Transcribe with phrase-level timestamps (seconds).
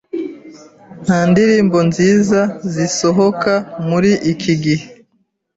[1.05, 2.39] Nta ndirimbo nziza
[2.73, 3.53] zisohoka
[3.87, 4.85] muri iki gihe.